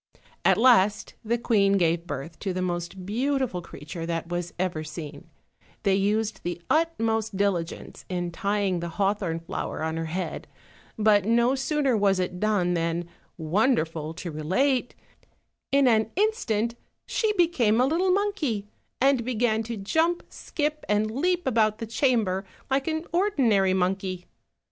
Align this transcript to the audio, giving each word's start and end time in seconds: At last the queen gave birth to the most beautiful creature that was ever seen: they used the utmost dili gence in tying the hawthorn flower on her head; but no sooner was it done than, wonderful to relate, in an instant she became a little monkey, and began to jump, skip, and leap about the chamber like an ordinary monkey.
At 0.43 0.57
last 0.57 1.13
the 1.23 1.37
queen 1.37 1.73
gave 1.73 2.07
birth 2.07 2.39
to 2.39 2.53
the 2.53 2.61
most 2.63 3.05
beautiful 3.05 3.61
creature 3.61 4.03
that 4.07 4.29
was 4.29 4.51
ever 4.57 4.83
seen: 4.83 5.29
they 5.83 5.93
used 5.93 6.41
the 6.41 6.59
utmost 6.71 7.37
dili 7.37 7.63
gence 7.63 8.03
in 8.09 8.31
tying 8.31 8.79
the 8.79 8.89
hawthorn 8.97 9.41
flower 9.41 9.83
on 9.83 9.97
her 9.97 10.05
head; 10.07 10.47
but 10.97 11.25
no 11.25 11.53
sooner 11.53 11.95
was 11.95 12.17
it 12.17 12.39
done 12.39 12.73
than, 12.73 13.07
wonderful 13.37 14.15
to 14.15 14.31
relate, 14.31 14.95
in 15.71 15.87
an 15.87 16.09
instant 16.15 16.73
she 17.05 17.31
became 17.33 17.79
a 17.79 17.85
little 17.85 18.09
monkey, 18.11 18.65
and 18.99 19.23
began 19.23 19.61
to 19.61 19.77
jump, 19.77 20.23
skip, 20.29 20.83
and 20.89 21.11
leap 21.11 21.45
about 21.45 21.77
the 21.77 21.85
chamber 21.85 22.43
like 22.71 22.87
an 22.87 23.05
ordinary 23.13 23.75
monkey. 23.75 24.25